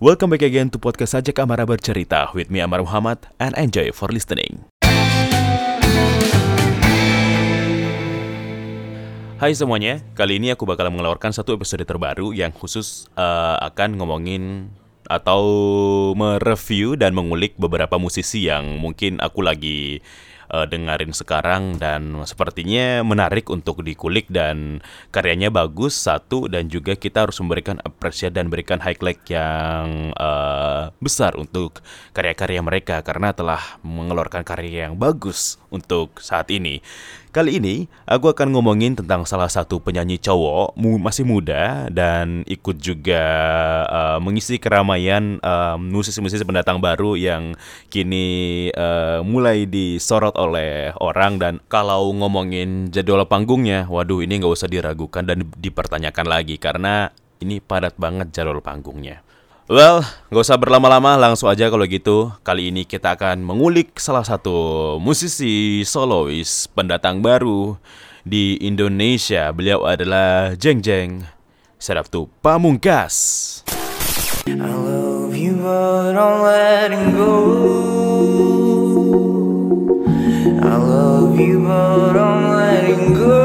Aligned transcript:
Welcome 0.00 0.32
back 0.32 0.48
again 0.48 0.72
to 0.72 0.80
podcast 0.80 1.12
Sajak 1.12 1.44
Amara 1.44 1.68
Bercerita 1.68 2.32
with 2.32 2.48
me 2.48 2.64
Amar 2.64 2.80
Muhammad 2.80 3.20
and 3.36 3.52
enjoy 3.60 3.92
for 3.92 4.08
listening. 4.08 4.64
Hai 9.36 9.52
semuanya, 9.52 10.00
kali 10.16 10.40
ini 10.40 10.56
aku 10.56 10.64
bakal 10.64 10.88
mengeluarkan 10.88 11.36
satu 11.36 11.52
episode 11.52 11.84
terbaru 11.84 12.32
yang 12.32 12.48
khusus 12.48 13.12
uh, 13.12 13.60
akan 13.60 14.00
ngomongin 14.00 14.72
atau 15.04 15.44
mereview 16.16 16.96
dan 16.96 17.12
mengulik 17.12 17.60
beberapa 17.60 18.00
musisi 18.00 18.48
yang 18.48 18.80
mungkin 18.80 19.20
aku 19.20 19.44
lagi 19.44 20.00
uh, 20.50 20.66
dengerin 20.66 21.14
sekarang 21.14 21.78
dan 21.78 22.18
sepertinya 22.26 23.06
menarik 23.06 23.48
untuk 23.48 23.80
dikulik 23.86 24.26
dan 24.28 24.84
karyanya 25.14 25.48
bagus 25.48 25.94
satu 25.94 26.50
dan 26.50 26.66
juga 26.66 26.98
kita 26.98 27.24
harus 27.24 27.38
memberikan 27.38 27.78
apresiasi 27.86 28.34
dan 28.34 28.50
berikan 28.52 28.82
highlight 28.82 29.22
yang 29.30 30.12
uh, 30.18 30.90
besar 30.98 31.38
untuk 31.38 31.80
karya-karya 32.12 32.60
mereka 32.60 33.00
karena 33.00 33.32
telah 33.32 33.80
mengeluarkan 33.86 34.42
karya 34.42 34.90
yang 34.90 34.98
bagus 34.98 35.56
untuk 35.70 36.18
saat 36.18 36.50
ini. 36.50 36.82
Kali 37.30 37.62
ini 37.62 37.86
aku 38.10 38.26
akan 38.34 38.50
ngomongin 38.50 38.98
tentang 38.98 39.22
salah 39.22 39.46
satu 39.46 39.78
penyanyi 39.78 40.18
cowok 40.18 40.74
mu 40.74 40.98
masih 40.98 41.22
muda 41.22 41.86
dan 41.86 42.42
ikut 42.50 42.74
juga 42.82 43.22
uh, 43.86 44.18
mengisi 44.18 44.58
keramaian 44.58 45.38
musisi-musisi 45.78 46.42
pendatang 46.42 46.82
baru 46.82 47.14
yang 47.14 47.54
kini 47.86 48.66
uh, 48.74 49.22
mulai 49.22 49.62
disorot 49.62 50.34
oleh 50.40 50.96
orang 50.96 51.36
dan 51.36 51.54
kalau 51.68 52.08
ngomongin 52.16 52.88
jadwal 52.88 53.28
panggungnya, 53.28 53.84
waduh 53.92 54.24
ini 54.24 54.40
nggak 54.40 54.56
usah 54.56 54.72
diragukan 54.72 55.28
dan 55.28 55.44
dipertanyakan 55.60 56.26
lagi 56.26 56.56
karena 56.56 57.12
ini 57.44 57.60
padat 57.60 58.00
banget 58.00 58.32
jadwal 58.32 58.64
panggungnya. 58.64 59.20
Well, 59.70 60.02
gak 60.34 60.50
usah 60.50 60.58
berlama-lama, 60.58 61.14
langsung 61.14 61.46
aja 61.46 61.70
kalau 61.70 61.86
gitu. 61.86 62.34
Kali 62.42 62.74
ini 62.74 62.82
kita 62.82 63.14
akan 63.14 63.46
mengulik 63.46 64.02
salah 64.02 64.26
satu 64.26 64.98
musisi 64.98 65.86
solois 65.86 66.66
pendatang 66.74 67.22
baru 67.22 67.78
di 68.26 68.58
Indonesia. 68.58 69.54
Beliau 69.54 69.86
adalah 69.86 70.58
Jeng 70.58 70.82
Jeng. 70.82 71.22
Sedap 71.78 72.10
tuh 72.10 72.26
Pamungkas. 72.42 73.62
I 74.50 74.58
love 74.58 75.38
you 75.38 75.54
but 75.62 76.18
I'm 76.18 76.42
letting 76.42 77.14
go. 77.14 77.99
I 80.70 80.76
love 80.76 81.40
you, 81.40 81.64
but 81.64 82.16
I'm 82.16 82.52
letting 82.54 83.14
go. 83.14 83.42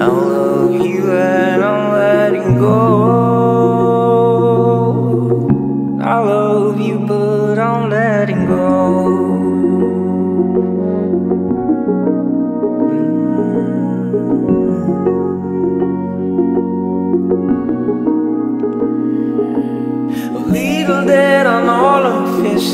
I 0.00 0.06
love 0.06 0.86
you, 0.86 1.10
and 1.12 1.64
I'm 1.64 1.92
letting 1.92 2.58
go. 2.58 2.76
I 6.02 6.18
love 6.18 6.78
you, 6.78 6.98
but 7.06 7.58
I'm 7.58 7.88
letting 7.88 8.44
go. 8.46 8.62
Mm. 20.34 20.52
Little 20.52 21.04
day 21.06 21.21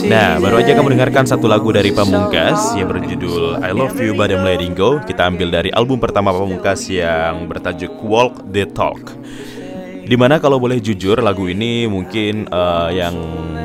Nah, 0.06 0.38
baru 0.38 0.62
aja 0.62 0.78
kamu 0.78 0.94
dengarkan 0.94 1.26
satu 1.26 1.50
lagu 1.50 1.74
dari 1.74 1.90
Pamungkas 1.90 2.78
yang 2.78 2.86
berjudul 2.86 3.58
I 3.58 3.74
Love 3.74 3.98
You 3.98 4.14
But 4.14 4.30
I'm 4.30 4.46
Letting 4.46 4.78
Go. 4.78 5.02
Kita 5.02 5.26
ambil 5.26 5.50
dari 5.50 5.74
album 5.74 5.98
pertama 5.98 6.30
Pamungkas 6.30 6.86
yang 6.86 7.50
bertajuk 7.50 7.90
Walk 8.06 8.46
the 8.54 8.62
Talk. 8.70 9.02
Di 10.06 10.14
mana 10.14 10.38
kalau 10.38 10.62
boleh 10.62 10.78
jujur 10.78 11.18
lagu 11.18 11.50
ini 11.50 11.90
mungkin 11.90 12.46
uh, 12.54 12.94
yang 12.94 13.18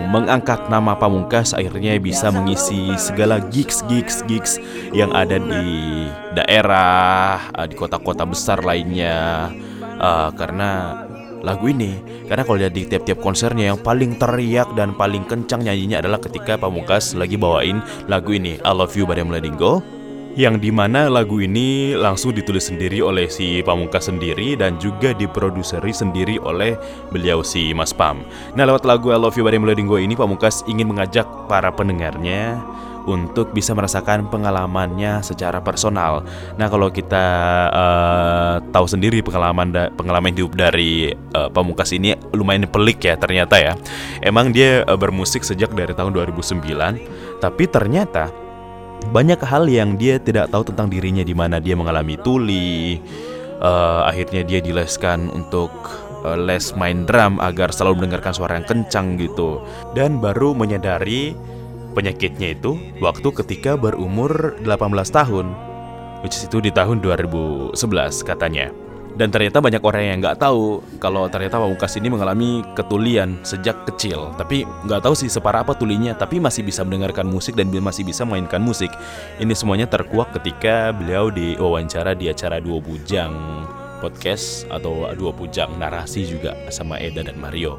mengangkat 0.10 0.74
nama 0.74 0.98
Pamungkas 0.98 1.54
akhirnya 1.54 2.02
bisa 2.02 2.34
mengisi 2.34 2.98
segala 2.98 3.38
gigs 3.54 3.86
gigs 3.86 4.26
gigs 4.26 4.58
yang 4.90 5.14
ada 5.14 5.38
di 5.38 6.10
daerah 6.34 7.46
uh, 7.54 7.66
di 7.70 7.78
kota-kota 7.78 8.26
besar 8.26 8.66
lainnya 8.66 9.54
uh, 10.02 10.34
karena 10.34 11.02
lagu 11.44 11.70
ini. 11.70 12.00
Karena 12.26 12.42
kalau 12.48 12.58
lihat 12.58 12.74
di 12.74 12.88
tiap-tiap 12.88 13.20
konsernya 13.20 13.76
yang 13.76 13.80
paling 13.80 14.18
teriak 14.18 14.72
dan 14.74 14.96
paling 14.96 15.28
kencang 15.28 15.62
nyanyinya 15.62 16.00
adalah 16.00 16.18
ketika 16.18 16.56
Pamungkas 16.56 17.14
lagi 17.14 17.36
bawain 17.36 17.84
lagu 18.08 18.34
ini 18.34 18.58
I 18.64 18.72
Love 18.72 18.96
You 18.96 19.04
by 19.04 19.20
Letting 19.20 19.60
Go 19.60 19.84
yang 20.34 20.58
di 20.58 20.74
mana 20.74 21.10
lagu 21.10 21.38
ini 21.38 21.94
langsung 21.94 22.34
ditulis 22.34 22.66
sendiri 22.66 23.06
oleh 23.06 23.30
si 23.30 23.62
Pamungkas 23.62 24.10
sendiri 24.10 24.58
dan 24.58 24.82
juga 24.82 25.14
diproduseri 25.14 25.94
sendiri 25.94 26.42
oleh 26.42 26.74
beliau 27.14 27.46
si 27.46 27.70
Mas 27.72 27.94
Pam. 27.94 28.26
Nah 28.58 28.66
lewat 28.66 28.86
lagu 28.86 29.14
I 29.14 29.18
Love 29.22 29.38
You 29.38 29.46
I'm 29.46 29.66
Letting 29.66 29.86
Go 29.86 30.02
ini 30.02 30.18
Pamungkas 30.18 30.66
ingin 30.66 30.90
mengajak 30.90 31.30
para 31.46 31.70
pendengarnya 31.70 32.58
untuk 33.04 33.52
bisa 33.52 33.76
merasakan 33.76 34.32
pengalamannya 34.32 35.20
secara 35.24 35.60
personal. 35.60 36.24
Nah, 36.56 36.68
kalau 36.72 36.88
kita 36.88 37.26
uh, 37.72 38.56
tahu 38.72 38.88
sendiri 38.88 39.20
pengalaman 39.20 39.76
da 39.76 39.84
pengalaman 39.92 40.32
hidup 40.32 40.56
dari 40.56 41.12
uh, 41.36 41.52
Pamungkas 41.52 41.92
ini 41.92 42.16
lumayan 42.32 42.68
pelik 42.68 43.04
ya 43.04 43.20
ternyata 43.20 43.60
ya. 43.60 43.74
Emang 44.24 44.56
dia 44.56 44.88
uh, 44.88 44.96
bermusik 44.96 45.44
sejak 45.44 45.76
dari 45.76 45.92
tahun 45.92 46.16
2009, 46.16 47.44
tapi 47.44 47.64
ternyata 47.68 48.43
banyak 49.12 49.42
hal 49.44 49.68
yang 49.68 50.00
dia 50.00 50.22
tidak 50.22 50.54
tahu 50.54 50.70
tentang 50.72 50.88
dirinya 50.88 51.26
di 51.26 51.36
mana 51.36 51.60
dia 51.60 51.76
mengalami 51.76 52.16
tuli. 52.22 53.02
Uh, 53.64 54.04
akhirnya 54.08 54.44
dia 54.44 54.60
dileskan 54.60 55.32
untuk 55.32 55.72
uh, 56.28 56.36
les 56.36 56.76
main 56.76 57.08
drum 57.08 57.40
agar 57.40 57.72
selalu 57.72 58.04
mendengarkan 58.04 58.36
suara 58.36 58.60
yang 58.60 58.68
kencang 58.68 59.16
gitu 59.16 59.64
dan 59.96 60.20
baru 60.20 60.52
menyadari 60.52 61.32
Penyakitnya 61.94 62.58
itu 62.58 62.82
waktu 62.98 63.30
ketika 63.30 63.78
berumur 63.78 64.58
18 64.66 65.14
tahun, 65.14 65.46
which 66.26 66.34
is 66.34 66.50
itu 66.50 66.58
di 66.58 66.74
tahun 66.74 67.06
2011 67.06 67.78
katanya. 68.26 68.74
Dan 69.14 69.30
ternyata 69.30 69.62
banyak 69.62 69.84
orang 69.86 70.04
yang 70.10 70.18
nggak 70.26 70.42
tahu 70.42 70.82
kalau 70.98 71.30
ternyata 71.30 71.62
Pamungkas 71.62 71.94
ini 72.02 72.10
mengalami 72.10 72.66
ketulian 72.74 73.38
sejak 73.46 73.86
kecil. 73.86 74.34
Tapi 74.34 74.66
nggak 74.66 75.06
tahu 75.06 75.14
sih 75.14 75.30
separah 75.30 75.62
apa 75.62 75.78
tulinya, 75.78 76.18
tapi 76.18 76.42
masih 76.42 76.66
bisa 76.66 76.82
mendengarkan 76.82 77.30
musik 77.30 77.54
dan 77.54 77.70
masih 77.70 78.02
bisa 78.02 78.26
mainkan 78.26 78.62
musik. 78.62 78.90
Ini 79.38 79.54
semuanya 79.54 79.86
terkuak 79.86 80.34
ketika 80.42 80.90
beliau 80.90 81.30
diwawancara 81.30 82.18
di 82.18 82.34
acara 82.34 82.58
Dua 82.58 82.82
Bujang 82.82 83.34
podcast 84.02 84.66
atau 84.74 85.06
Dua 85.14 85.32
Bujang 85.32 85.78
narasi 85.78 86.26
juga 86.26 86.58
sama 86.74 86.98
Eda 86.98 87.22
dan 87.22 87.38
Mario. 87.38 87.78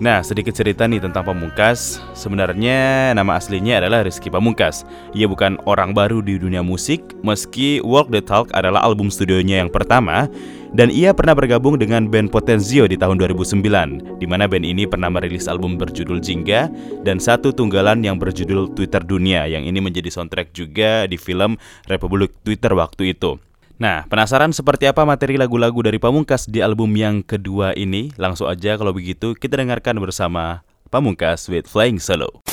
Nah, 0.00 0.24
sedikit 0.24 0.56
cerita 0.56 0.88
nih 0.88 0.96
tentang 0.96 1.28
Pamungkas. 1.28 2.00
Sebenarnya 2.16 3.12
nama 3.12 3.36
aslinya 3.36 3.84
adalah 3.84 4.00
Rizky 4.00 4.32
Pamungkas. 4.32 4.88
Ia 5.12 5.28
bukan 5.28 5.60
orang 5.68 5.92
baru 5.92 6.24
di 6.24 6.40
dunia 6.40 6.64
musik, 6.64 7.04
meski 7.20 7.84
Walk 7.84 8.08
the 8.08 8.24
Talk 8.24 8.48
adalah 8.56 8.80
album 8.80 9.12
studionya 9.12 9.60
yang 9.60 9.68
pertama, 9.68 10.24
dan 10.72 10.88
ia 10.88 11.12
pernah 11.12 11.36
bergabung 11.36 11.76
dengan 11.76 12.08
band 12.08 12.32
Potenzio 12.32 12.88
di 12.88 12.96
tahun 12.96 13.20
2009, 13.20 14.16
di 14.16 14.24
mana 14.24 14.48
band 14.48 14.64
ini 14.64 14.88
pernah 14.88 15.12
merilis 15.12 15.44
album 15.44 15.76
berjudul 15.76 16.16
Jingga 16.16 16.72
dan 17.04 17.20
satu 17.20 17.52
tunggalan 17.52 18.00
yang 18.00 18.16
berjudul 18.16 18.72
Twitter 18.72 19.04
Dunia, 19.04 19.52
yang 19.52 19.68
ini 19.68 19.84
menjadi 19.84 20.08
soundtrack 20.08 20.56
juga 20.56 21.04
di 21.12 21.20
film 21.20 21.60
Republik 21.92 22.40
Twitter 22.40 22.72
waktu 22.72 23.12
itu. 23.12 23.36
Nah, 23.80 24.04
penasaran 24.12 24.52
seperti 24.52 24.92
apa 24.92 25.08
materi 25.08 25.40
lagu-lagu 25.40 25.80
dari 25.80 25.96
Pamungkas 25.96 26.44
di 26.44 26.60
album 26.60 26.92
yang 26.92 27.24
kedua 27.24 27.72
ini? 27.72 28.12
Langsung 28.20 28.44
aja 28.44 28.76
kalau 28.76 28.92
begitu 28.92 29.32
kita 29.32 29.56
dengarkan 29.56 29.96
bersama 29.96 30.60
Pamungkas 30.92 31.48
with 31.48 31.64
Flying 31.64 31.96
Solo. 31.96 32.44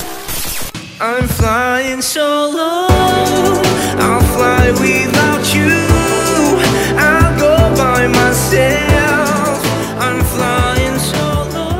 I'm 1.04 1.28
flying 1.28 2.00
solo, 2.00 2.88
I'll 4.00 4.24
fly 4.34 4.72
without 4.80 5.44
you, 5.52 5.70
I'll 6.96 7.36
go 7.36 7.54
by 7.76 8.08
myself, 8.08 9.07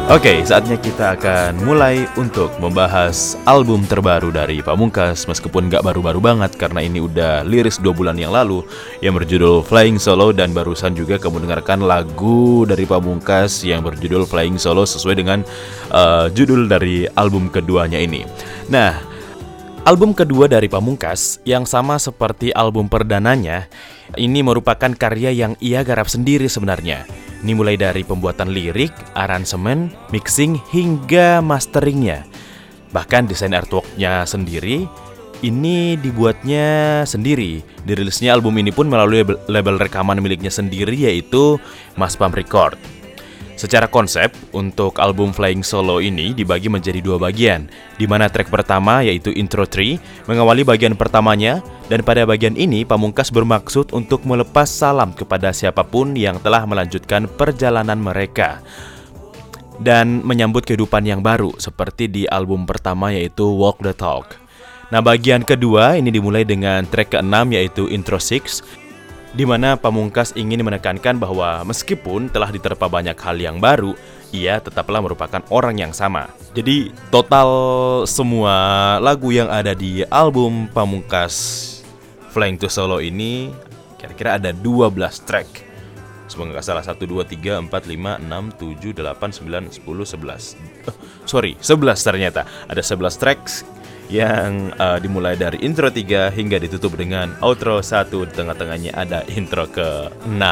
Oke, 0.09 0.33
okay, 0.33 0.39
saatnya 0.41 0.81
kita 0.81 1.21
akan 1.21 1.69
mulai 1.69 2.09
untuk 2.17 2.49
membahas 2.65 3.37
album 3.45 3.85
terbaru 3.85 4.33
dari 4.33 4.65
Pamungkas. 4.65 5.29
Meskipun 5.29 5.69
gak 5.69 5.85
baru-baru 5.85 6.17
banget 6.17 6.57
karena 6.57 6.81
ini 6.81 7.05
udah 7.05 7.45
liris 7.45 7.77
dua 7.77 7.93
bulan 7.93 8.17
yang 8.17 8.33
lalu 8.33 8.65
Yang 9.05 9.21
berjudul 9.21 9.69
Flying 9.69 10.01
Solo 10.01 10.33
dan 10.33 10.57
barusan 10.57 10.97
juga 10.97 11.21
kamu 11.21 11.45
dengarkan 11.45 11.85
lagu 11.85 12.65
dari 12.65 12.89
Pamungkas 12.89 13.61
yang 13.69 13.85
berjudul 13.85 14.25
Flying 14.25 14.57
Solo 14.57 14.89
Sesuai 14.89 15.13
dengan 15.13 15.45
uh, 15.93 16.33
judul 16.33 16.73
dari 16.73 17.05
album 17.13 17.53
keduanya 17.53 18.01
ini. 18.01 18.25
Nah, 18.73 18.97
album 19.85 20.17
kedua 20.17 20.49
dari 20.49 20.73
Pamungkas 20.73 21.37
yang 21.45 21.69
sama 21.69 22.01
seperti 22.01 22.49
album 22.57 22.89
perdananya 22.89 23.69
Ini 24.17 24.41
merupakan 24.41 24.89
karya 24.89 25.37
yang 25.37 25.53
ia 25.61 25.85
garap 25.85 26.09
sendiri 26.09 26.49
sebenarnya 26.49 27.28
ini 27.43 27.53
mulai 27.55 27.79
dari 27.79 28.03
pembuatan 28.03 28.51
lirik, 28.51 28.91
aransemen, 29.15 29.95
mixing, 30.11 30.59
hingga 30.75 31.39
masteringnya. 31.39 32.27
Bahkan 32.91 33.29
desain 33.31 33.55
artworknya 33.55 34.25
sendiri 34.27 34.89
ini 35.43 35.95
dibuatnya 35.95 37.03
sendiri. 37.07 37.63
Dirilisnya 37.87 38.35
album 38.35 38.59
ini 38.59 38.75
pun 38.75 38.91
melalui 38.91 39.23
label 39.47 39.79
rekaman 39.79 40.19
miliknya 40.19 40.51
sendiri 40.51 40.99
yaitu 40.99 41.63
Mas 41.95 42.19
Pam 42.19 42.35
Record. 42.35 42.98
Secara 43.59 43.91
konsep, 43.91 44.31
untuk 44.55 45.03
album 45.03 45.35
Flying 45.35 45.67
Solo 45.67 45.99
ini 45.99 46.31
dibagi 46.31 46.71
menjadi 46.71 47.03
dua 47.03 47.19
bagian, 47.19 47.67
di 47.99 48.07
mana 48.07 48.31
track 48.31 48.55
pertama 48.55 49.03
yaitu 49.03 49.35
Intro 49.35 49.67
3 49.67 50.31
mengawali 50.31 50.63
bagian 50.63 50.95
pertamanya, 50.95 51.59
dan 51.91 52.07
pada 52.07 52.23
bagian 52.23 52.55
ini 52.55 52.87
Pamungkas 52.87 53.35
bermaksud 53.35 53.91
untuk 53.91 54.23
melepas 54.23 54.71
salam 54.71 55.11
kepada 55.11 55.51
siapa 55.51 55.83
pun 55.83 56.15
yang 56.15 56.39
telah 56.39 56.63
melanjutkan 56.71 57.27
perjalanan 57.27 57.99
mereka 57.99 58.63
dan 59.83 60.23
menyambut 60.23 60.63
kehidupan 60.63 61.03
yang 61.03 61.19
baru 61.19 61.51
seperti 61.59 62.07
di 62.07 62.23
album 62.31 62.63
pertama 62.63 63.11
yaitu 63.11 63.43
Walk 63.43 63.83
the 63.83 63.91
Talk. 63.91 64.39
Nah, 64.95 65.03
bagian 65.03 65.43
kedua 65.43 65.99
ini 65.99 66.15
dimulai 66.15 66.47
dengan 66.47 66.87
track 66.87 67.19
ke-6 67.19 67.59
yaitu 67.59 67.91
Intro 67.91 68.23
6 68.23 68.88
di 69.39 69.47
mana 69.47 69.79
Pamungkas 69.79 70.35
ingin 70.35 70.67
menekankan 70.67 71.15
bahwa 71.15 71.63
meskipun 71.63 72.27
telah 72.27 72.51
diterpa 72.51 72.91
banyak 72.91 73.15
hal 73.15 73.39
yang 73.39 73.63
baru, 73.63 73.95
ia 74.35 74.59
tetaplah 74.59 74.99
merupakan 74.99 75.39
orang 75.55 75.79
yang 75.79 75.95
sama. 75.95 76.27
Jadi 76.59 76.91
total 77.15 77.47
semua 78.11 78.99
lagu 78.99 79.31
yang 79.31 79.47
ada 79.47 79.79
di 79.79 80.03
album 80.11 80.67
Pamungkas 80.75 81.39
Flying 82.35 82.59
to 82.59 82.67
Solo 82.67 82.99
ini 82.99 83.55
kira-kira 83.95 84.43
ada 84.43 84.51
12 84.51 84.91
track. 85.23 85.71
Semoga 86.27 86.59
nggak 86.59 86.67
salah 86.67 86.83
1, 86.85 86.99
2, 86.99 87.25
3, 87.25 87.71
4, 87.71 87.73
5, 87.73 88.21
6, 88.21 88.91
7, 88.91 89.01
8, 89.01 89.81
9, 89.81 89.81
10, 89.81 89.81
11 89.81 90.85
uh, 90.85 90.97
Sorry, 91.25 91.57
11 91.57 91.97
ternyata 92.05 92.45
Ada 92.69 92.85
11 92.85 93.17
tracks 93.17 93.65
yang 94.09 94.73
uh, 94.81 94.97
dimulai 94.97 95.37
dari 95.37 95.61
intro 95.61 95.93
3 95.93 96.33
hingga 96.33 96.57
ditutup 96.57 96.97
dengan 96.97 97.37
outro 97.45 97.85
1 97.85 98.09
di 98.09 98.33
tengah-tengahnya 98.33 98.93
ada 98.97 99.21
intro 99.37 99.69
ke-6. 99.69 100.43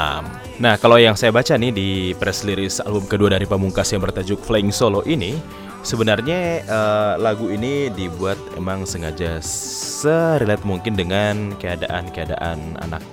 Nah, 0.57 0.75
kalau 0.81 1.01
yang 1.01 1.17
saya 1.17 1.33
baca 1.33 1.57
nih 1.57 1.73
di 1.73 1.89
press 2.17 2.45
release 2.45 2.81
album 2.85 3.09
kedua 3.09 3.33
dari 3.33 3.49
Pamungkas 3.49 3.93
yang 3.93 4.05
bertajuk 4.05 4.41
Flying 4.45 4.73
Solo 4.73 5.01
ini, 5.09 5.37
sebenarnya 5.81 6.65
uh, 6.69 7.15
lagu 7.17 7.49
ini 7.49 7.89
dibuat 7.93 8.37
emang 8.61 8.85
sengaja 8.85 9.41
serelate 9.41 10.65
mungkin 10.69 10.93
dengan 10.93 11.57
keadaan-keadaan 11.57 12.81
anak 12.85 13.05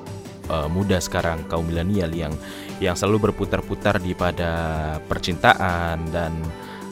uh, 0.49 0.67
muda 0.67 0.99
sekarang 0.99 1.45
kaum 1.47 1.69
milenial 1.69 2.11
yang 2.11 2.33
yang 2.81 2.97
selalu 2.97 3.31
berputar-putar 3.31 4.01
di 4.01 4.17
pada 4.17 4.97
percintaan 5.05 6.03
dan 6.11 6.33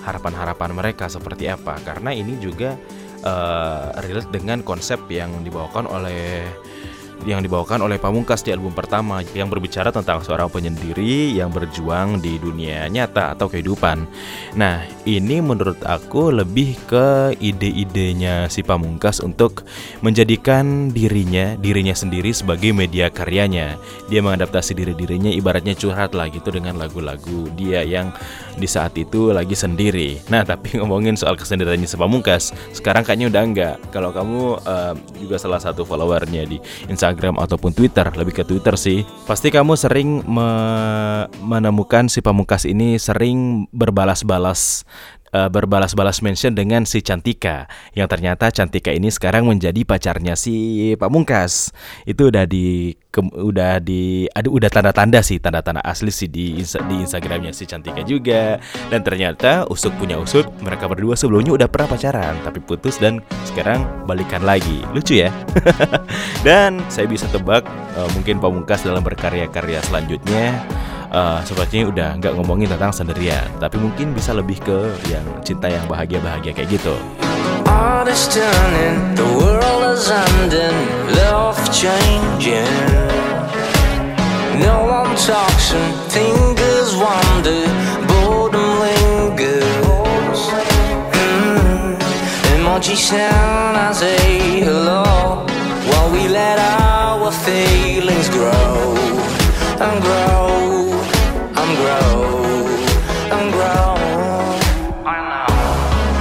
harapan-harapan 0.06 0.72
mereka 0.72 1.06
seperti 1.10 1.50
apa 1.50 1.78
karena 1.82 2.14
ini 2.14 2.38
juga 2.38 2.78
uh, 3.24 3.96
relate 4.06 4.30
dengan 4.34 4.62
konsep 4.62 5.00
yang 5.10 5.32
dibawakan 5.46 5.88
oleh 5.90 6.46
yang 7.26 7.42
dibawakan 7.42 7.86
oleh 7.86 8.02
Pamungkas 8.02 8.42
di 8.42 8.54
album 8.54 8.74
pertama 8.74 9.22
yang 9.38 9.50
berbicara 9.50 9.94
tentang 9.94 10.26
seorang 10.26 10.50
penyendiri 10.50 11.38
yang 11.38 11.54
berjuang 11.54 12.22
di 12.22 12.42
dunia 12.42 12.90
nyata 12.90 13.38
atau 13.38 13.46
kehidupan. 13.50 14.06
Nah, 14.58 14.86
ini 15.06 15.38
menurut 15.42 15.78
aku 15.86 16.34
lebih 16.34 16.78
ke 16.90 17.38
ide-idenya 17.38 18.50
si 18.50 18.66
Pamungkas 18.66 19.22
untuk 19.22 19.66
menjadikan 20.02 20.90
dirinya 20.90 21.54
dirinya 21.58 21.94
sendiri 21.94 22.34
sebagai 22.34 22.74
media 22.74 23.14
karyanya. 23.14 23.78
Dia 24.10 24.26
mengadaptasi 24.26 24.74
diri-dirinya 24.74 25.30
ibaratnya 25.30 25.78
curhat 25.78 26.18
lah 26.18 26.30
gitu 26.34 26.50
dengan 26.50 26.78
lagu-lagu 26.82 27.50
dia 27.54 27.86
yang 27.86 28.10
di 28.58 28.68
saat 28.68 28.96
itu 29.00 29.32
lagi 29.32 29.56
sendiri. 29.56 30.20
Nah, 30.28 30.44
tapi 30.44 30.74
ngomongin 30.80 31.16
soal 31.16 31.36
kesendiriannya 31.36 31.88
si 31.88 31.96
Pamungkas, 31.96 32.52
sekarang 32.76 33.06
kayaknya 33.06 33.28
udah 33.32 33.44
enggak. 33.44 33.76
Kalau 33.92 34.10
kamu 34.12 34.62
uh, 34.64 34.94
juga 35.20 35.36
salah 35.40 35.60
satu 35.60 35.88
followernya 35.88 36.44
di 36.48 36.58
Instagram 36.88 37.40
ataupun 37.40 37.72
Twitter, 37.72 38.08
lebih 38.16 38.42
ke 38.42 38.44
Twitter 38.44 38.76
sih. 38.76 39.04
Pasti 39.28 39.54
kamu 39.54 39.76
sering 39.78 40.24
me 40.26 40.50
menemukan 41.42 42.08
si 42.10 42.20
pamungkas 42.20 42.66
ini 42.68 42.98
sering 42.98 43.70
berbalas-balas 43.72 44.84
uh, 45.36 45.50
berbalas-balas 45.50 46.20
mention 46.24 46.54
dengan 46.56 46.84
si 46.88 47.02
Cantika. 47.04 47.68
Yang 47.96 48.08
ternyata 48.18 48.52
Cantika 48.52 48.92
ini 48.92 49.10
sekarang 49.12 49.48
menjadi 49.48 49.82
pacarnya 49.84 50.36
si 50.36 50.94
Pamungkas. 50.96 51.72
Itu 52.08 52.30
udah 52.32 52.46
di 52.48 52.96
ke, 53.12 53.20
udah 53.24 53.84
di 53.84 54.28
ada 54.32 54.48
udah 54.48 54.70
tanda-tanda 54.72 55.20
sih 55.20 55.40
tanda-tanda 55.40 55.84
asli 55.84 56.12
sih 56.12 56.32
di 56.32 56.56
di 56.64 56.96
Instagramnya 57.04 57.52
si 57.56 57.68
Cantika 57.68 58.04
juga. 58.04 58.60
Dan 58.92 59.02
ternyata 59.04 59.68
Usuk 59.68 59.96
punya 59.98 60.20
Usut 60.20 60.48
mereka 60.64 60.88
berdua 60.88 61.16
sebelumnya 61.16 61.56
udah 61.56 61.68
pernah 61.68 61.92
pacaran 61.92 62.36
tapi 62.44 62.60
putus 62.64 63.00
dan 63.00 63.24
sekarang 63.48 63.84
balikan 64.06 64.44
lagi. 64.44 64.84
Lucu 64.92 65.24
ya? 65.24 65.32
Dan 66.48 66.82
saya 66.90 67.06
bisa 67.06 67.30
tebak 67.30 67.64
uh, 67.96 68.10
mungkin 68.18 68.42
Pamungkas 68.42 68.82
dalam 68.82 69.06
berkarya-karya 69.06 69.80
selanjutnya 69.86 70.58
uh, 71.12 71.40
sepertinya 71.44 71.86
udah 71.92 72.10
nggak 72.18 72.34
ngomongin 72.40 72.68
tentang 72.72 72.92
sendirian, 72.96 73.46
tapi 73.60 73.78
mungkin 73.78 74.16
bisa 74.16 74.32
lebih 74.32 74.58
ke 74.64 74.96
yang 75.12 75.26
cinta 75.44 75.68
yang 75.68 75.86
bahagia-bahagia 75.86 76.56
kayak 76.56 76.80
gitu. 76.80 76.96
Grow 98.32 98.96
and 99.82 100.02
grow. 100.04 100.81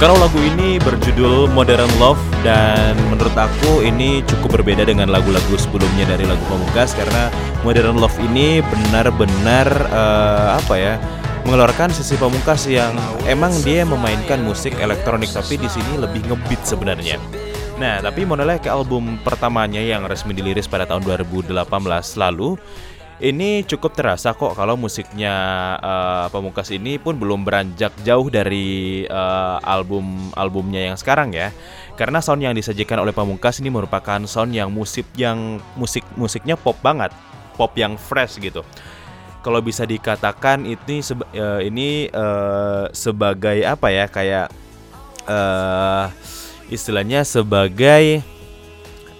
Kalau 0.01 0.17
lagu 0.17 0.41
ini 0.41 0.81
berjudul 0.81 1.53
Modern 1.53 1.85
Love 2.01 2.17
dan 2.41 2.97
menurut 3.13 3.37
aku 3.37 3.85
ini 3.85 4.25
cukup 4.25 4.57
berbeda 4.57 4.81
dengan 4.81 5.13
lagu-lagu 5.13 5.53
sebelumnya 5.61 6.09
dari 6.09 6.25
lagu 6.25 6.41
Pamungkas 6.49 6.97
karena 6.97 7.29
Modern 7.61 8.01
Love 8.01 8.17
ini 8.17 8.65
benar-benar 8.65 9.69
uh, 9.93 10.57
apa 10.57 10.73
ya 10.73 10.97
mengeluarkan 11.45 11.93
sisi 11.93 12.17
Pamungkas 12.17 12.65
yang 12.65 12.97
emang 13.29 13.53
dia 13.61 13.85
memainkan 13.85 14.41
musik 14.41 14.73
elektronik 14.81 15.29
tapi 15.29 15.61
di 15.61 15.69
sini 15.69 16.01
lebih 16.01 16.25
ngebeat 16.25 16.65
sebenarnya. 16.65 17.21
Nah, 17.77 18.01
tapi 18.01 18.25
Monolith 18.25 18.65
ke 18.65 18.73
album 18.73 19.21
pertamanya 19.21 19.85
yang 19.85 20.09
resmi 20.09 20.33
diliris 20.33 20.65
pada 20.65 20.89
tahun 20.89 21.05
2018 21.05 21.53
lalu 22.17 22.57
ini 23.21 23.61
cukup 23.69 23.93
terasa 23.93 24.33
kok 24.33 24.57
kalau 24.57 24.73
musiknya 24.73 25.33
uh, 25.77 26.25
Pamungkas 26.33 26.73
ini 26.73 26.97
pun 26.97 27.21
belum 27.21 27.45
beranjak 27.45 27.93
jauh 28.01 28.33
dari 28.33 29.05
uh, 29.05 29.61
album 29.61 30.33
albumnya 30.33 30.89
yang 30.89 30.97
sekarang 30.97 31.29
ya. 31.29 31.53
Karena 31.93 32.17
sound 32.17 32.41
yang 32.41 32.57
disajikan 32.57 32.97
oleh 32.97 33.13
Pamungkas 33.13 33.61
ini 33.61 33.69
merupakan 33.69 34.17
sound 34.25 34.57
yang 34.57 34.73
musik 34.73 35.05
yang 35.13 35.61
musik 35.77 36.01
musiknya 36.17 36.57
pop 36.57 36.81
banget, 36.81 37.13
pop 37.61 37.69
yang 37.77 37.93
fresh 37.93 38.41
gitu. 38.41 38.65
Kalau 39.45 39.61
bisa 39.61 39.85
dikatakan 39.85 40.65
ini 40.65 41.05
seba, 41.05 41.25
uh, 41.37 41.61
ini 41.61 42.09
uh, 42.09 42.89
sebagai 42.89 43.61
apa 43.61 43.93
ya 43.93 44.05
kayak 44.09 44.47
uh, 45.29 46.09
istilahnya 46.73 47.21
sebagai 47.21 48.25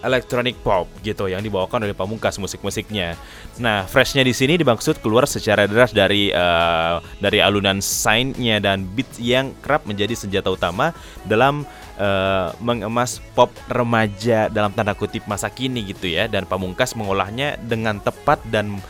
electronic 0.02 0.58
pop 0.62 0.90
gitu 1.06 1.30
yang 1.30 1.42
dibawakan 1.42 1.86
oleh 1.86 1.96
Pamungkas 1.96 2.38
musik-musiknya. 2.42 3.16
Nah, 3.62 3.86
freshnya 3.86 4.26
di 4.26 4.34
sini 4.34 4.58
dimaksud 4.58 5.00
keluar 5.00 5.30
secara 5.30 5.70
deras 5.70 5.94
dari 5.94 6.34
uh, 6.34 7.02
dari 7.22 7.40
alunan 7.40 7.80
sign-nya 7.80 8.58
dan 8.62 8.86
beat 8.86 9.10
yang 9.22 9.54
kerap 9.62 9.86
menjadi 9.86 10.18
senjata 10.18 10.50
utama 10.50 10.94
dalam 11.26 11.64
uh, 12.02 12.50
mengemas 12.60 13.22
pop 13.38 13.54
remaja 13.70 14.50
dalam 14.50 14.74
tanda 14.74 14.98
kutip 14.98 15.26
masa 15.30 15.48
kini 15.54 15.94
gitu 15.94 16.10
ya 16.10 16.26
dan 16.26 16.50
Pamungkas 16.50 16.98
mengolahnya 16.98 17.58
dengan 17.62 18.02
tepat 18.02 18.42
dan 18.50 18.82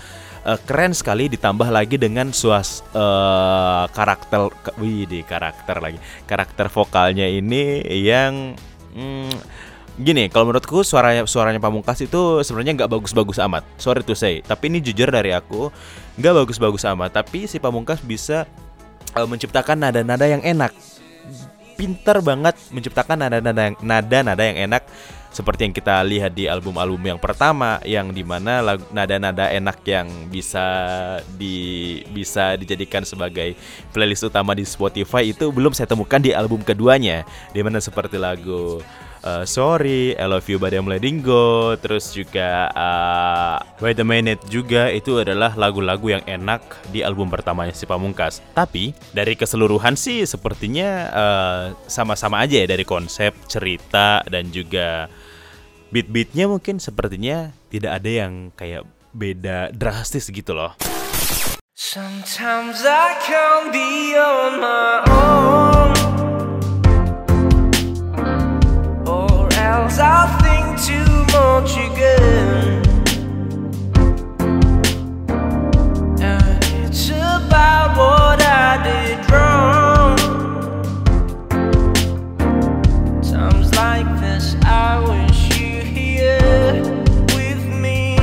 uh, 0.47 0.59
keren 0.63 0.95
sekali 0.95 1.27
ditambah 1.27 1.67
lagi 1.69 1.99
dengan 1.99 2.31
suas 2.31 2.81
uh, 2.95 3.85
karakter 3.91 4.49
wih 4.79 5.05
di 5.05 5.21
karakter 5.27 5.77
lagi 5.83 5.99
karakter 6.25 6.71
vokalnya 6.71 7.27
ini 7.27 7.83
yang 8.01 8.55
hmm, 8.95 9.33
Gini, 9.99 10.31
kalau 10.31 10.47
menurutku 10.47 10.87
suaranya 10.87 11.27
suaranya 11.27 11.59
Pamungkas 11.59 11.99
itu 11.99 12.39
sebenarnya 12.47 12.83
nggak 12.83 12.91
bagus-bagus 12.95 13.43
amat. 13.43 13.67
Sorry 13.75 13.99
to 14.07 14.15
say, 14.15 14.39
tapi 14.39 14.71
ini 14.71 14.79
jujur 14.79 15.11
dari 15.11 15.35
aku 15.35 15.67
nggak 16.15 16.47
bagus-bagus 16.47 16.87
amat. 16.95 17.11
Tapi 17.11 17.43
si 17.43 17.59
Pamungkas 17.59 17.99
bisa 17.99 18.47
uh, 19.19 19.27
menciptakan 19.27 19.75
nada-nada 19.83 20.23
yang 20.31 20.39
enak. 20.39 20.71
Pinter 21.75 22.23
banget 22.23 22.55
menciptakan 22.71 23.19
nada-nada 23.19 23.61
yang 23.67 23.75
nada-nada 23.83 24.43
yang 24.47 24.71
enak 24.71 24.87
seperti 25.31 25.63
yang 25.63 25.73
kita 25.75 26.03
lihat 26.03 26.35
di 26.35 26.45
album-album 26.45 27.15
yang 27.15 27.19
pertama 27.19 27.79
yang 27.87 28.11
di 28.11 28.19
mana 28.19 28.59
nada-nada 28.91 29.47
enak 29.47 29.79
yang 29.87 30.07
bisa 30.27 30.67
di 31.39 31.99
bisa 32.11 32.59
dijadikan 32.59 33.07
sebagai 33.07 33.55
playlist 33.95 34.27
utama 34.27 34.51
di 34.51 34.67
Spotify 34.67 35.31
itu 35.31 35.47
belum 35.49 35.71
saya 35.71 35.87
temukan 35.87 36.19
di 36.19 36.35
album 36.35 36.59
keduanya 36.61 37.23
di 37.55 37.63
mana 37.63 37.79
seperti 37.79 38.19
lagu 38.19 38.83
uh, 39.25 39.43
Sorry, 39.45 40.13
I 40.17 40.25
Love 40.25 40.49
You 40.49 40.57
But 40.61 40.73
I'm 40.73 40.89
Letting 40.89 41.21
Go, 41.25 41.77
terus 41.77 42.13
juga 42.13 42.69
uh, 42.73 43.57
Wait 43.81 43.97
a 44.01 44.05
Minute 44.05 44.41
juga 44.49 44.89
itu 44.89 45.21
adalah 45.21 45.53
lagu-lagu 45.57 46.19
yang 46.19 46.23
enak 46.25 46.61
di 46.89 47.01
album 47.05 47.29
pertamanya 47.29 47.73
si 47.73 47.85
Pamungkas. 47.85 48.41
Tapi 48.53 48.93
dari 49.13 49.37
keseluruhan 49.37 49.97
sih 49.97 50.25
sepertinya 50.25 50.89
uh, 51.13 51.63
sama-sama 51.85 52.41
aja 52.41 52.61
ya 52.61 52.67
dari 52.69 52.85
konsep, 52.85 53.33
cerita 53.49 54.21
dan 54.27 54.49
juga 54.49 55.09
beat-beatnya 55.91 56.47
mungkin 56.47 56.79
sepertinya 56.79 57.51
tidak 57.67 58.01
ada 58.01 58.09
yang 58.09 58.33
kayak 58.55 58.87
beda 59.11 59.75
drastis 59.75 60.31
gitu 60.31 60.55
loh. 60.55 60.73
Sometimes 61.75 62.85
I 62.85 63.17
can't 63.25 63.73
be 63.73 64.15
on 64.15 64.61
my 64.61 65.03
own 65.09 65.60
Or 69.91 69.93
else 69.93 69.99
I 69.99 70.23
think 70.39 70.79
too 70.79 71.11
much 71.35 71.75
again. 71.75 72.79
And 76.21 76.63
it's 76.85 77.09
about 77.09 77.97
what 77.97 78.39
I 78.41 78.79
did 78.87 79.19
wrong. 79.31 80.15
Times 83.21 83.75
like 83.75 84.07
this 84.21 84.55
I 84.63 85.03
wish 85.03 85.59
you 85.59 85.81
here 85.83 86.71
with 87.35 87.59
me. 87.67 88.15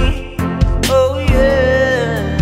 Oh 0.88 1.20
yeah. 1.20 2.32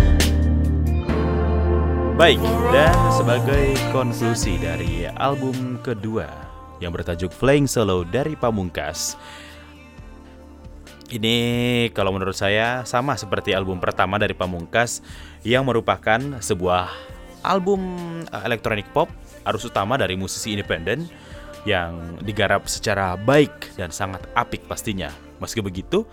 Baik, 2.15 2.39
dan 2.71 2.95
sebagai 3.11 3.75
konklusi 3.91 4.55
dari 4.55 5.03
album 5.19 5.83
kedua 5.83 6.56
yang 6.81 6.93
bertajuk 6.93 7.33
Flying 7.33 7.65
Solo 7.65 8.05
dari 8.05 8.37
Pamungkas. 8.37 9.17
Ini 11.07 11.35
kalau 11.95 12.11
menurut 12.11 12.35
saya 12.35 12.83
sama 12.83 13.15
seperti 13.15 13.55
album 13.55 13.79
pertama 13.79 14.19
dari 14.19 14.35
Pamungkas 14.35 14.99
yang 15.47 15.63
merupakan 15.63 16.19
sebuah 16.43 16.91
album 17.47 17.79
eh, 18.27 18.43
elektronik 18.43 18.91
pop 18.91 19.07
arus 19.47 19.63
utama 19.63 19.95
dari 19.95 20.19
musisi 20.19 20.51
independen 20.51 21.07
yang 21.63 22.19
digarap 22.23 22.67
secara 22.67 23.15
baik 23.15 23.75
dan 23.79 23.91
sangat 23.91 24.23
apik 24.35 24.67
pastinya. 24.67 25.07
Meski 25.39 25.63
begitu, 25.63 26.03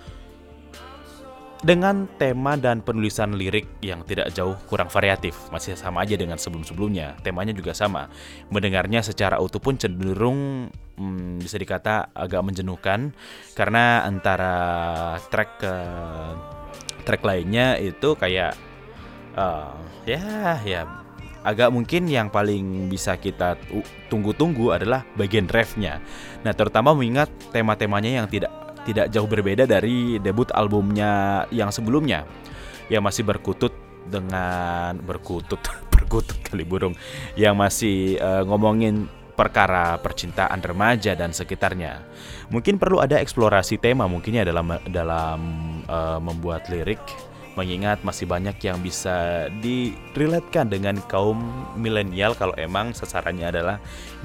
dengan 1.64 2.04
tema 2.20 2.60
dan 2.60 2.84
penulisan 2.84 3.32
lirik 3.40 3.80
yang 3.80 4.04
tidak 4.04 4.28
jauh 4.36 4.52
kurang 4.68 4.92
variatif, 4.92 5.32
masih 5.48 5.72
sama 5.80 6.04
aja 6.04 6.12
dengan 6.12 6.36
sebelum-sebelumnya. 6.36 7.16
Temanya 7.24 7.56
juga 7.56 7.72
sama. 7.72 8.12
Mendengarnya 8.52 9.00
secara 9.00 9.40
utuh 9.40 9.64
pun 9.64 9.80
cenderung 9.80 10.68
hmm, 11.00 11.40
bisa 11.40 11.56
dikata 11.56 12.12
agak 12.12 12.44
menjenuhkan 12.44 13.16
karena 13.56 14.04
antara 14.04 14.54
track 15.32 15.50
ke 15.56 15.74
track 17.08 17.22
lainnya 17.24 17.80
itu 17.80 18.12
kayak 18.12 18.52
uh, 19.32 19.72
ya 20.04 20.60
ya 20.64 20.84
agak 21.44 21.68
mungkin 21.72 22.08
yang 22.08 22.32
paling 22.32 22.88
bisa 22.88 23.20
kita 23.20 23.56
tunggu-tunggu 24.08 24.72
adalah 24.72 25.04
bagian 25.16 25.44
refnya. 25.48 26.00
Nah, 26.40 26.56
terutama 26.56 26.96
mengingat 26.96 27.28
tema-temanya 27.52 28.24
yang 28.24 28.28
tidak 28.32 28.63
tidak 28.84 29.10
jauh 29.10 29.26
berbeda 29.28 29.64
dari 29.64 30.20
debut 30.20 30.48
albumnya 30.52 31.44
yang 31.50 31.72
sebelumnya 31.72 32.28
yang 32.92 33.00
masih 33.00 33.24
berkutut 33.24 33.72
dengan 34.04 35.00
berkutut 35.00 35.60
berkutut 35.92 36.36
kali 36.44 36.62
burung 36.62 36.92
yang 37.34 37.56
masih 37.56 38.20
uh, 38.20 38.44
ngomongin 38.44 39.08
perkara 39.34 39.98
percintaan 39.98 40.62
remaja 40.62 41.18
dan 41.18 41.34
sekitarnya. 41.34 42.06
Mungkin 42.54 42.78
perlu 42.78 43.02
ada 43.02 43.18
eksplorasi 43.18 43.82
tema 43.82 44.06
mungkinnya 44.06 44.46
dalam 44.46 44.78
dalam 44.86 45.40
uh, 45.90 46.22
membuat 46.22 46.70
lirik 46.70 47.02
mengingat 47.54 48.02
masih 48.02 48.26
banyak 48.26 48.58
yang 48.66 48.82
bisa 48.82 49.46
diriletkan 49.62 50.66
dengan 50.66 50.98
kaum 51.06 51.38
milenial 51.78 52.34
kalau 52.34 52.54
emang 52.58 52.90
sasarannya 52.90 53.46
adalah 53.46 53.76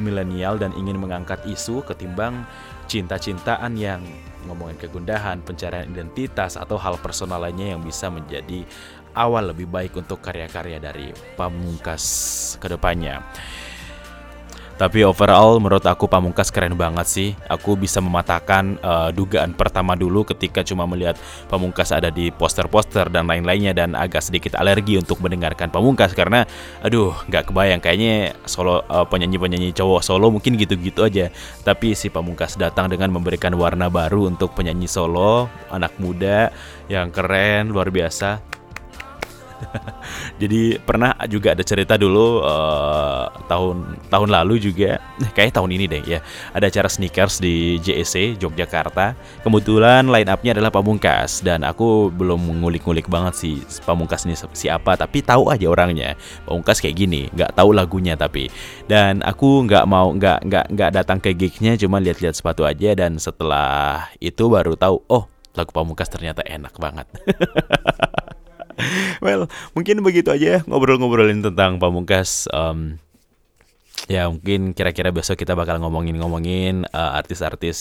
milenial 0.02 0.58
dan 0.58 0.74
ingin 0.74 0.98
mengangkat 0.98 1.38
isu 1.46 1.86
ketimbang 1.86 2.46
cinta-cintaan 2.90 3.78
yang 3.78 4.02
ngomongin 4.50 4.82
kegundahan, 4.82 5.46
pencarian 5.46 5.86
identitas 5.94 6.58
atau 6.58 6.82
hal 6.82 6.98
personal 6.98 7.46
lainnya 7.46 7.78
yang 7.78 7.86
bisa 7.86 8.10
menjadi 8.10 8.66
awal 9.14 9.54
lebih 9.54 9.70
baik 9.70 9.94
untuk 9.94 10.26
karya-karya 10.26 10.82
dari 10.82 11.14
Pamungkas 11.38 12.04
ke 12.58 12.66
depannya. 12.66 13.22
Tapi 14.80 15.04
overall 15.04 15.60
menurut 15.60 15.84
aku 15.84 16.08
Pamungkas 16.08 16.48
keren 16.56 16.80
banget 16.80 17.04
sih. 17.04 17.30
Aku 17.52 17.76
bisa 17.76 18.00
mematahkan 18.00 18.80
uh, 18.80 19.12
dugaan 19.12 19.52
pertama 19.52 20.00
dulu 20.00 20.24
ketika 20.24 20.64
cuma 20.64 20.88
melihat 20.88 21.20
Pamungkas 21.52 21.92
ada 21.92 22.08
di 22.08 22.32
poster-poster 22.32 23.12
dan 23.12 23.28
lain-lainnya 23.28 23.76
dan 23.76 23.92
agak 23.92 24.24
sedikit 24.24 24.56
alergi 24.56 24.96
untuk 24.96 25.20
mendengarkan 25.20 25.68
Pamungkas 25.68 26.16
karena 26.16 26.48
aduh 26.80 27.12
nggak 27.28 27.52
kebayang 27.52 27.84
kayaknya 27.84 28.40
solo 28.48 28.80
uh, 28.88 29.04
penyanyi-penyanyi 29.04 29.76
cowok 29.76 30.00
solo 30.00 30.32
mungkin 30.32 30.56
gitu-gitu 30.56 31.04
aja. 31.04 31.28
Tapi 31.68 31.92
si 31.92 32.08
Pamungkas 32.08 32.56
datang 32.56 32.88
dengan 32.88 33.12
memberikan 33.12 33.52
warna 33.60 33.92
baru 33.92 34.32
untuk 34.32 34.56
penyanyi 34.56 34.88
solo 34.88 35.52
anak 35.68 35.92
muda 36.00 36.56
yang 36.88 37.12
keren 37.12 37.76
luar 37.76 37.92
biasa 37.92 38.59
Jadi 40.42 40.80
pernah 40.82 41.14
juga 41.28 41.54
ada 41.54 41.64
cerita 41.64 41.96
dulu 42.00 42.42
uh, 42.44 43.28
tahun 43.48 44.00
tahun 44.08 44.30
lalu 44.32 44.72
juga, 44.72 45.00
kayak 45.36 45.56
tahun 45.56 45.76
ini 45.76 45.86
deh 45.90 46.04
ya. 46.06 46.20
Ada 46.56 46.72
acara 46.72 46.90
sneakers 46.90 47.44
di 47.44 47.78
JEC 47.82 48.40
Yogyakarta. 48.40 49.16
Kebetulan 49.44 50.08
line 50.08 50.30
up-nya 50.30 50.56
adalah 50.56 50.72
Pamungkas 50.72 51.44
dan 51.44 51.64
aku 51.68 52.12
belum 52.14 52.64
ngulik-ngulik 52.64 53.08
banget 53.12 53.34
sih 53.36 53.56
Pamungkas 53.84 54.26
ini 54.26 54.36
siapa, 54.36 54.96
tapi 54.96 55.22
tahu 55.24 55.52
aja 55.52 55.68
orangnya. 55.68 56.16
Pamungkas 56.48 56.80
kayak 56.80 56.96
gini, 56.96 57.28
nggak 57.34 57.56
tahu 57.56 57.76
lagunya 57.76 58.16
tapi. 58.16 58.48
Dan 58.88 59.22
aku 59.22 59.68
nggak 59.68 59.86
mau 59.86 60.12
nggak 60.16 60.40
nggak 60.48 60.66
nggak 60.74 60.92
datang 60.96 61.20
ke 61.20 61.36
gignya, 61.36 61.76
cuma 61.76 62.00
lihat-lihat 62.02 62.36
sepatu 62.36 62.64
aja 62.64 62.96
dan 62.96 63.20
setelah 63.20 64.08
itu 64.24 64.48
baru 64.48 64.76
tahu, 64.80 65.04
oh 65.12 65.26
lagu 65.58 65.72
Pamungkas 65.74 66.08
ternyata 66.08 66.46
enak 66.46 66.74
banget. 66.80 67.08
well, 69.26 69.52
mungkin 69.76 70.02
begitu 70.02 70.32
aja 70.32 70.64
ngobrol-ngobrolin 70.66 71.44
tentang 71.44 71.78
Pamungkas. 71.78 72.48
Um, 72.52 72.98
ya 74.08 74.32
mungkin 74.32 74.72
kira-kira 74.72 75.12
besok 75.12 75.38
kita 75.38 75.54
bakal 75.54 75.78
ngomongin-ngomongin 75.84 76.88
uh, 76.90 77.20
artis-artis 77.20 77.78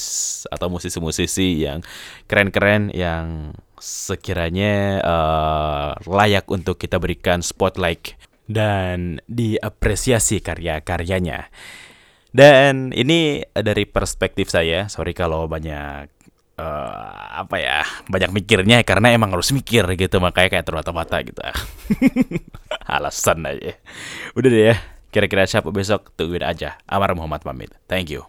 atau 0.51 0.67
musisi-musisi 0.69 1.65
yang 1.65 1.81
keren-keren 2.27 2.91
yang 2.91 3.55
sekiranya 3.79 4.99
uh, 5.07 5.91
layak 6.05 6.51
untuk 6.51 6.77
kita 6.77 6.99
berikan 6.99 7.41
spotlight 7.41 8.19
dan 8.51 9.23
diapresiasi 9.31 10.43
karya-karyanya. 10.43 11.53
Dan 12.29 12.93
ini 12.93 13.41
dari 13.57 13.89
perspektif 13.89 14.53
saya, 14.53 14.85
sorry 14.93 15.17
kalau 15.17 15.49
banyak 15.49 16.18
uh, 16.59 17.47
apa 17.47 17.57
ya 17.63 17.87
banyak 18.11 18.35
mikirnya 18.35 18.83
karena 18.83 19.15
emang 19.15 19.33
harus 19.33 19.55
mikir 19.55 19.87
gitu 19.95 20.19
makanya 20.19 20.59
kayak 20.59 20.67
terbata-bata 20.67 21.17
gitu. 21.25 21.41
Alasan 22.99 23.47
aja. 23.47 23.79
Udah 24.35 24.51
deh 24.51 24.65
ya 24.75 24.77
kira-kira 25.09 25.49
siapa 25.49 25.73
besok 25.73 26.13
tungguin 26.19 26.45
aja. 26.45 26.77
Amar 26.85 27.17
Muhammad 27.17 27.41
pamit. 27.41 27.73
Thank 27.89 28.13
you 28.13 28.29